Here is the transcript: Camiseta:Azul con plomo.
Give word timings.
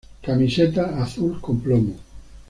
Camiseta:Azul 0.21 1.39
con 1.39 1.61
plomo. 1.61 1.95